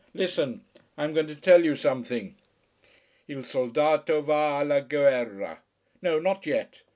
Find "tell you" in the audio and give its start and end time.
1.35-1.75